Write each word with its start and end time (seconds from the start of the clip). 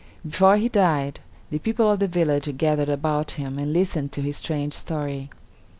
Before 0.25 0.57
he 0.57 0.67
died, 0.67 1.19
the 1.51 1.59
people 1.59 1.87
of 1.91 1.99
the 1.99 2.07
village 2.07 2.57
gathered 2.57 2.89
about 2.89 3.33
him 3.37 3.59
and 3.59 3.71
listened 3.71 4.11
to 4.13 4.23
his 4.23 4.35
strange 4.37 4.73
story. 4.73 5.29